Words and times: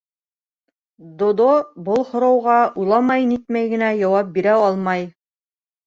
Додо 1.19 1.51
был 1.91 2.03
һорауға 2.09 2.57
уйламай-нитмәй 2.85 3.71
генә 3.77 3.95
яуап 4.03 4.37
бирә 4.41 4.61
алмай 4.69 5.11